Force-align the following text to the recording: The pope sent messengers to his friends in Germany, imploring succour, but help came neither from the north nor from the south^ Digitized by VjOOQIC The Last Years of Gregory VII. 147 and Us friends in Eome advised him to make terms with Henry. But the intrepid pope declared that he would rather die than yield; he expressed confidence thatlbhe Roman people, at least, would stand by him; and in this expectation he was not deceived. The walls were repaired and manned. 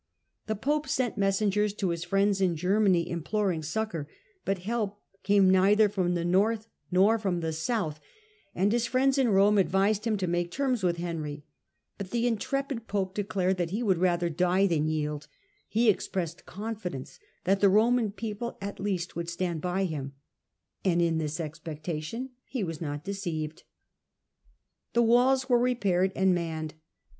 The 0.47 0.55
pope 0.55 0.87
sent 0.89 1.15
messengers 1.15 1.75
to 1.75 1.89
his 1.89 2.03
friends 2.03 2.41
in 2.41 2.55
Germany, 2.55 3.07
imploring 3.07 3.61
succour, 3.61 4.09
but 4.45 4.57
help 4.57 4.99
came 5.21 5.47
neither 5.51 5.89
from 5.89 6.15
the 6.15 6.25
north 6.25 6.67
nor 6.89 7.19
from 7.19 7.39
the 7.41 7.49
south^ 7.49 7.51
Digitized 7.51 7.85
by 7.85 7.85
VjOOQIC 7.85 7.85
The 7.85 7.85
Last 7.85 7.97
Years 7.97 7.97
of 7.97 8.01
Gregory 8.01 8.31
VII. 8.31 8.63
147 8.63 8.63
and 8.63 8.73
Us 8.73 8.85
friends 8.87 9.17
in 9.19 9.27
Eome 9.27 9.59
advised 9.59 10.07
him 10.07 10.17
to 10.17 10.27
make 10.27 10.51
terms 10.51 10.83
with 10.83 10.97
Henry. 10.97 11.43
But 11.99 12.09
the 12.09 12.27
intrepid 12.27 12.87
pope 12.87 13.13
declared 13.13 13.57
that 13.57 13.69
he 13.69 13.83
would 13.83 13.97
rather 13.99 14.29
die 14.31 14.65
than 14.65 14.87
yield; 14.87 15.27
he 15.67 15.87
expressed 15.91 16.45
confidence 16.47 17.19
thatlbhe 17.45 17.71
Roman 17.71 18.11
people, 18.11 18.57
at 18.59 18.79
least, 18.79 19.15
would 19.15 19.29
stand 19.29 19.61
by 19.61 19.83
him; 19.83 20.13
and 20.83 20.99
in 20.99 21.19
this 21.19 21.39
expectation 21.39 22.31
he 22.45 22.63
was 22.63 22.81
not 22.81 23.03
deceived. 23.03 23.65
The 24.93 25.03
walls 25.03 25.47
were 25.47 25.59
repaired 25.59 26.11
and 26.15 26.33
manned. 26.33 26.73